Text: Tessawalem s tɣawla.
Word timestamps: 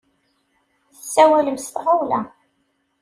Tessawalem 0.95 1.57
s 1.63 1.67
tɣawla. 1.73 2.19